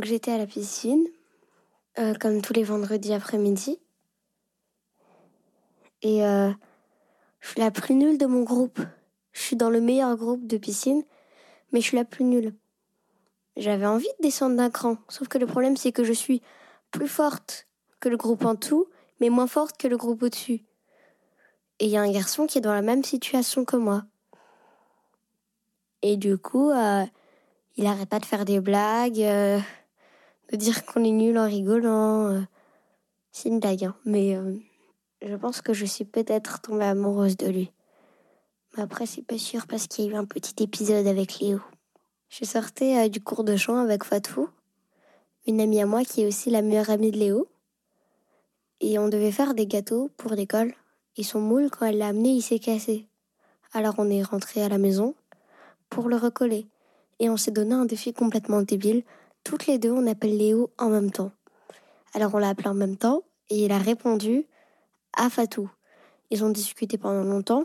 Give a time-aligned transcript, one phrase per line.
[0.00, 1.06] Donc j'étais à la piscine,
[1.98, 3.78] euh, comme tous les vendredis après-midi.
[6.00, 6.50] Et euh,
[7.40, 8.80] je suis la plus nulle de mon groupe.
[9.32, 11.04] Je suis dans le meilleur groupe de piscine,
[11.70, 12.54] mais je suis la plus nulle.
[13.58, 16.40] J'avais envie de descendre d'un cran, sauf que le problème c'est que je suis
[16.92, 17.68] plus forte
[18.00, 18.86] que le groupe en tout,
[19.20, 20.64] mais moins forte que le groupe au-dessus.
[21.78, 24.04] Et il y a un garçon qui est dans la même situation que moi.
[26.00, 27.04] Et du coup, euh,
[27.76, 29.20] il arrête pas de faire des blagues,
[30.50, 32.28] de dire qu'on est nul en rigolant.
[32.28, 32.40] euh.
[33.32, 34.56] C'est une blague, hein, mais euh,
[35.22, 37.70] je pense que je suis peut-être tombée amoureuse de lui.
[38.76, 41.60] Mais après, c'est pas sûr parce qu'il y a eu un petit épisode avec Léo.
[42.28, 44.48] Je sortais euh, du cours de chant avec Fatou,
[45.46, 47.48] une amie à moi qui est aussi la meilleure amie de Léo.
[48.80, 50.74] Et on devait faire des gâteaux pour l'école.
[51.16, 53.06] Et son moule, quand elle l'a amené, il s'est cassé.
[53.72, 55.14] Alors on est rentré à la maison
[55.90, 56.66] pour le recoller.
[57.18, 59.04] Et on s'est donné un défi complètement débile.
[59.44, 61.32] Toutes les deux, on appelle Léo en même temps.
[62.14, 64.46] Alors on l'a appelé en même temps et il a répondu
[65.16, 65.70] à Fatou.
[66.30, 67.64] Ils ont discuté pendant longtemps.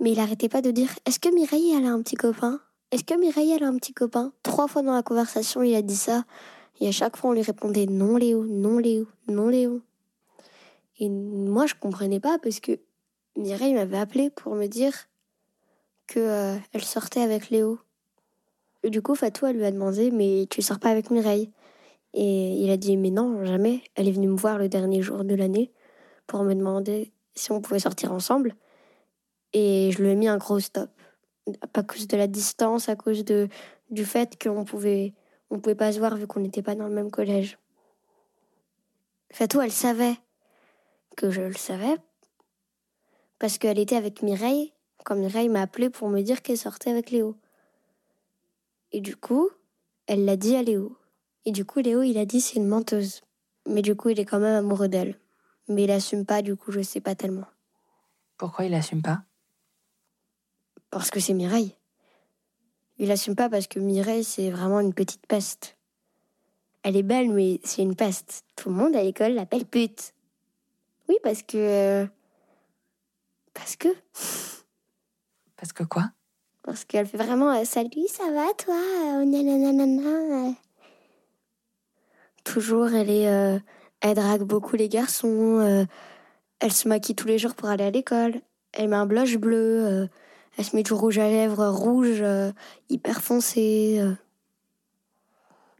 [0.00, 2.60] Mais il arrêtait pas de dire Est-ce que Mireille, elle a un petit copain?
[2.90, 4.32] Est-ce que Mireille, elle a un petit copain?
[4.42, 6.24] Trois fois dans la conversation, il a dit ça.
[6.80, 9.82] Et à chaque fois, on lui répondait Non, Léo, non, Léo, non, Léo.
[10.98, 12.80] Et moi, je comprenais pas parce que
[13.36, 14.92] Mireille m'avait appelé pour me dire
[16.06, 17.78] que euh, elle sortait avec Léo.
[18.84, 21.50] Du coup, Fatou, elle lui a demandé Mais tu sors pas avec Mireille
[22.14, 23.82] Et il a dit Mais non, jamais.
[23.94, 25.72] Elle est venue me voir le dernier jour de l'année
[26.26, 28.54] pour me demander si on pouvait sortir ensemble.
[29.52, 30.90] Et je lui ai mis un gros stop.
[31.74, 33.48] À cause de la distance, à cause de,
[33.90, 35.14] du fait qu'on pouvait,
[35.50, 37.58] on pouvait pas se voir vu qu'on n'était pas dans le même collège.
[39.32, 40.14] Fatou, elle savait
[41.16, 41.96] que je le savais
[43.38, 44.72] parce qu'elle était avec Mireille
[45.04, 47.36] quand Mireille m'a appelé pour me dire qu'elle sortait avec Léo.
[48.92, 49.48] Et du coup,
[50.06, 50.96] elle l'a dit à Léo.
[51.44, 53.20] Et du coup, Léo, il a dit c'est une menteuse.
[53.66, 55.18] Mais du coup, il est quand même amoureux d'elle.
[55.68, 57.46] Mais il assume pas, du coup, je sais pas tellement.
[58.36, 59.22] Pourquoi il assume pas?
[60.90, 61.76] Parce que c'est Mireille.
[62.98, 65.76] Il assume pas parce que Mireille, c'est vraiment une petite peste.
[66.82, 68.44] Elle est belle, mais c'est une peste.
[68.56, 70.14] Tout le monde à l'école l'appelle pute.
[71.08, 71.56] Oui, parce que.
[71.56, 72.06] euh,
[73.54, 73.88] Parce que.
[75.56, 76.10] Parce que quoi?
[76.62, 78.74] Parce qu'elle fait vraiment euh, Salut, ça va toi?
[78.74, 80.52] Euh, euh.
[82.44, 83.60] Toujours, elle est.
[84.00, 85.86] Elle drague beaucoup les garçons.
[86.58, 88.40] Elle se maquille tous les jours pour aller à l'école.
[88.72, 90.08] Elle met un blush bleu.
[90.56, 92.22] Elle se met du rouge à lèvres rouge,
[92.88, 94.02] hyper foncé.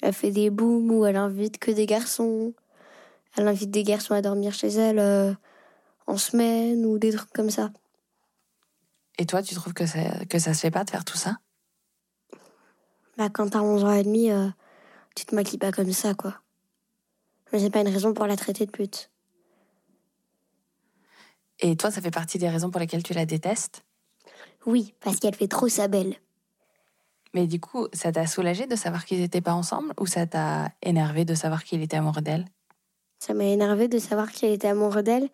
[0.00, 2.52] Elle fait des booms où elle invite que des garçons.
[3.36, 5.36] Elle invite des garçons à dormir chez elle
[6.06, 7.70] en semaine ou des trucs comme ça.
[9.18, 11.38] Et toi, tu trouves que ça, que ça se fait pas de faire tout ça?
[13.16, 14.48] Bah, quand t'as 11 ans et demi, euh,
[15.14, 16.40] tu te maquilles pas comme ça, quoi.
[17.52, 19.10] Mais c'est pas une raison pour la traiter de pute.
[21.60, 23.84] Et toi, ça fait partie des raisons pour lesquelles tu la détestes?
[24.66, 26.16] Oui, parce qu'elle fait trop sa belle.
[27.32, 30.70] Mais du coup, ça t'a soulagé de savoir qu'ils étaient pas ensemble ou ça t'a
[30.82, 32.46] énervé de savoir qu'il était amoureux d'elle?
[33.18, 35.28] Ça m'a énervé de savoir qu'elle était amoureux d'elle,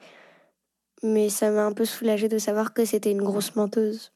[1.02, 4.12] mais ça m'a un peu soulagé de savoir que c'était une grosse menteuse.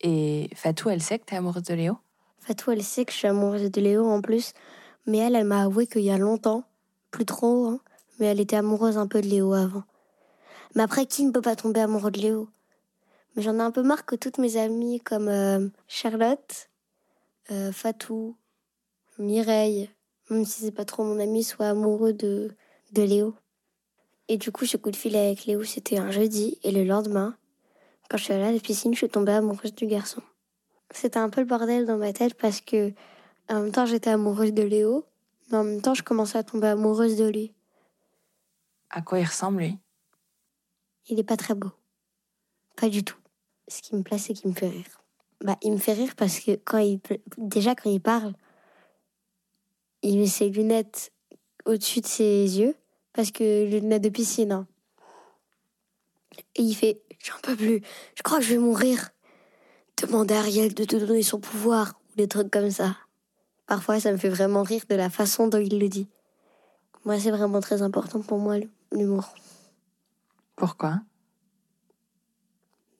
[0.00, 1.98] Et Fatou, elle sait que t'es amoureuse de Léo?
[2.38, 4.52] Fatou, elle sait que je suis amoureuse de Léo en plus,
[5.06, 6.64] mais elle, elle m'a avoué qu'il y a longtemps,
[7.10, 7.80] plus trop, hein,
[8.18, 9.84] mais elle était amoureuse un peu de Léo avant.
[10.74, 12.48] Mais après, qui ne peut pas tomber amoureux de Léo?
[13.34, 16.70] Mais j'en ai un peu marre que toutes mes amies comme euh, Charlotte,
[17.50, 18.36] euh, Fatou,
[19.18, 19.90] Mireille,
[20.30, 22.50] même si c'est pas trop mon ami, soient amoureux de,
[22.92, 23.34] de Léo.
[24.28, 27.36] Et du coup, ce coup de fil avec Léo, c'était un jeudi, et le lendemain,
[28.08, 30.22] quand je suis allée à la piscine, je suis tombée amoureuse du garçon.
[30.90, 32.92] C'était un peu le bordel dans ma tête parce que
[33.48, 35.06] en même temps j'étais amoureuse de Léo,
[35.50, 37.54] mais en même temps je commençais à tomber amoureuse de lui.
[38.90, 39.78] À quoi il ressemble, lui?
[41.08, 41.70] Il est pas très beau.
[42.76, 43.16] Pas du tout.
[43.68, 45.00] ce qui me plaît, c'est qu'il me fait rire.
[45.40, 47.00] Bah, il me fait rire parce que quand il
[47.38, 48.34] déjà quand il parle,
[50.02, 51.12] il met ses lunettes
[51.64, 52.76] au-dessus de ses yeux
[53.12, 54.52] parce que lunettes de piscine.
[54.52, 54.66] Hein.
[56.56, 57.80] Et il fait J'en peux plus,
[58.16, 59.10] je crois que je vais mourir.
[60.02, 62.96] Demande à Ariel de te donner son pouvoir ou des trucs comme ça.
[63.66, 66.08] Parfois, ça me fait vraiment rire de la façon dont il le dit.
[67.04, 68.56] Moi, c'est vraiment très important pour moi,
[68.90, 69.34] l'humour.
[70.56, 71.00] Pourquoi?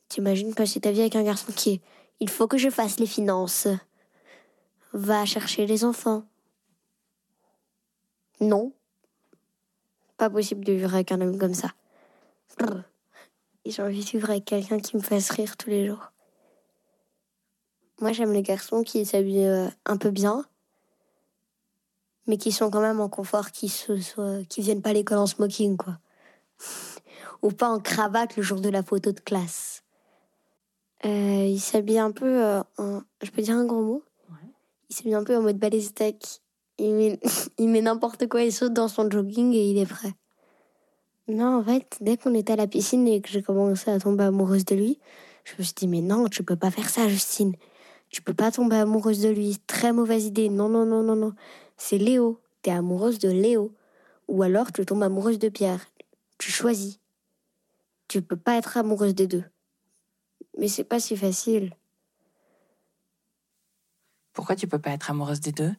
[0.08, 1.81] T'imagines passer ta vie avec un garçon qui est
[2.20, 3.67] Il faut que je fasse les finances.
[4.93, 6.25] Va chercher les enfants.
[8.41, 8.73] Non.
[10.23, 11.73] Pas possible de vivre avec un homme comme ça.
[13.67, 16.13] J'ai envie de vivre avec quelqu'un qui me fasse rire tous les jours.
[18.01, 20.45] Moi, j'aime les garçons qui s'habillent euh, un peu bien,
[22.29, 25.27] mais qui sont quand même en confort, qui se, qui viennent pas à l'école en
[25.27, 25.99] smoking, quoi.
[27.43, 29.83] Ou pas en cravate le jour de la photo de classe.
[31.05, 33.03] Euh, il s'habille un peu euh, en...
[33.23, 34.05] Je peux dire un gros mot?
[34.89, 35.81] Il s'habille un peu en mode balai
[36.79, 40.13] Il met, n'importe quoi, il saute dans son jogging et il est prêt.
[41.29, 44.25] Non, en fait, dès qu'on était à la piscine et que j'ai commencé à tomber
[44.25, 44.99] amoureuse de lui,
[45.45, 47.55] je me suis dit, mais non, tu peux pas faire ça, Justine.
[48.09, 49.59] Tu peux pas tomber amoureuse de lui.
[49.67, 50.51] Très mauvaise idée.
[50.51, 51.33] Non, non, non, non, non.
[51.77, 52.41] C'est Léo.
[52.61, 53.75] T'es amoureuse de Léo.
[54.29, 55.87] Ou alors tu tombes amoureuse de Pierre.
[56.39, 57.01] Tu choisis.
[58.09, 59.45] Tu peux pas être amoureuse des deux.
[60.59, 61.75] Mais c'est pas si facile.
[64.35, 65.73] Pourquoi tu peux pas être amoureuse des deux?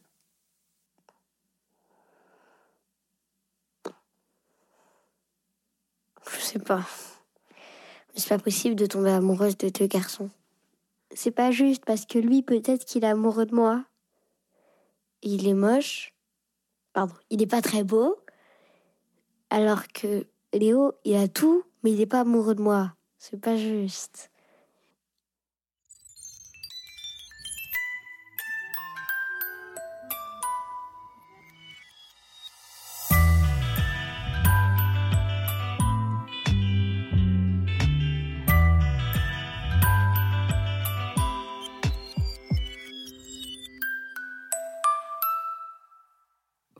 [6.30, 6.86] Je sais pas.
[8.14, 10.30] C'est pas possible de tomber amoureuse de deux garçons.
[11.14, 13.84] C'est pas juste parce que lui, peut-être qu'il est amoureux de moi.
[15.22, 16.12] Il est moche.
[16.92, 18.16] Pardon, il est pas très beau.
[19.50, 22.94] Alors que Léo, il a tout, mais il est pas amoureux de moi.
[23.18, 24.30] C'est pas juste.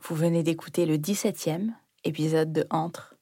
[0.07, 1.71] Vous venez d'écouter le 17e
[2.03, 3.15] épisode de Entre.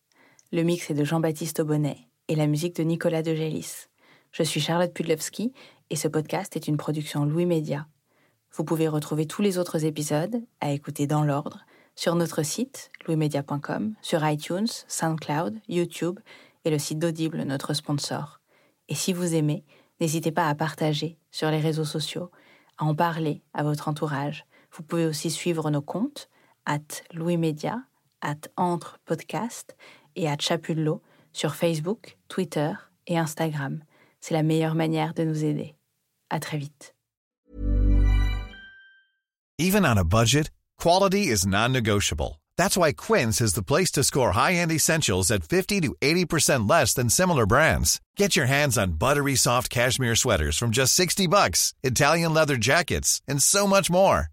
[0.52, 3.88] Le mix est de Jean-Baptiste Aubonnet et la musique de Nicolas de Gélis.
[4.34, 5.54] Je suis Charlotte Pudlowski
[5.90, 7.88] et ce podcast est une production Louis Média.
[8.52, 11.60] Vous pouvez retrouver tous les autres épisodes à écouter dans l'ordre
[11.96, 16.20] sur notre site louismedia.com, sur iTunes, SoundCloud, YouTube
[16.66, 18.42] et le site d'Audible, notre sponsor.
[18.90, 19.64] Et si vous aimez,
[20.02, 22.30] n'hésitez pas à partager sur les réseaux sociaux,
[22.78, 24.46] à en parler à votre entourage.
[24.74, 26.28] Vous pouvez aussi suivre nos comptes
[26.66, 27.84] at Louis Média,
[28.22, 29.76] at Entre Podcast
[30.16, 31.02] et at Chapullo
[31.32, 32.74] sur Facebook, Twitter
[33.08, 33.84] et Instagram.
[34.22, 35.76] C'est la meilleure manière de nous aider.
[36.30, 36.94] À très vite.
[39.60, 40.50] Even on a budget,
[40.80, 42.42] quality is non-negotiable.
[42.58, 46.94] That's why Quince is the place to score high-end essentials at 50 to 80% less
[46.94, 48.00] than similar brands.
[48.18, 53.22] Get your hands on buttery soft cashmere sweaters from just 60 bucks, Italian leather jackets,
[53.28, 54.33] and so much more.